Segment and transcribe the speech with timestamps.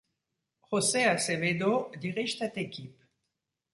[0.69, 3.03] José Azevedo dirige cette équipe.